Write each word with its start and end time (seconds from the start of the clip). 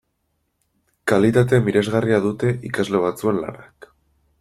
Kalitate 1.11 1.61
miresgarria 1.67 2.21
dute 2.27 2.55
ikasle 2.71 3.05
batzuen 3.07 3.41
lanak. 3.47 3.93